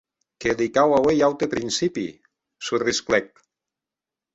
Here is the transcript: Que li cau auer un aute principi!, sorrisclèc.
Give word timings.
Que 0.45 0.55
li 0.61 0.67
cau 0.77 0.93
auer 1.01 1.13
un 1.19 1.27
aute 1.29 1.51
principi!, 1.53 2.09
sorrisclèc. 2.71 3.35